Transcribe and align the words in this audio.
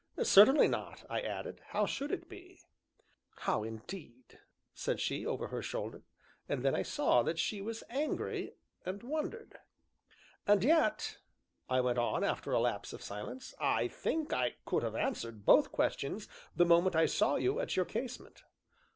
"Certainly 0.23 0.67
not," 0.67 1.03
I 1.11 1.21
added; 1.21 1.61
"how 1.67 1.85
should 1.85 2.09
it 2.11 2.27
be?" 2.27 2.59
"How 3.41 3.61
indeed!" 3.61 4.39
said 4.73 4.99
she, 4.99 5.27
over 5.27 5.49
her 5.49 5.61
shoulder. 5.61 6.01
And 6.49 6.63
then 6.65 6.73
I 6.73 6.81
saw 6.81 7.21
that 7.21 7.37
she 7.37 7.61
was 7.61 7.83
angry, 7.87 8.55
and 8.83 9.03
wondered. 9.03 9.59
"And 10.47 10.63
yet," 10.63 11.19
I 11.69 11.81
went 11.81 11.99
on, 11.99 12.23
after 12.23 12.51
a 12.51 12.59
lapse 12.59 12.93
of 12.93 13.03
silence, 13.03 13.53
"I 13.59 13.89
think 13.89 14.33
I 14.33 14.55
could 14.65 14.81
have 14.81 14.95
answered 14.95 15.45
both 15.45 15.71
questions 15.71 16.27
the 16.55 16.65
moment 16.65 16.95
I 16.95 17.05
saw 17.05 17.35
you 17.35 17.59
at 17.59 17.75
your 17.75 17.85
casement." 17.85 18.43